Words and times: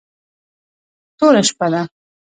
توره 1.17 1.41
شپه 1.47 1.67
ده. 1.73 1.81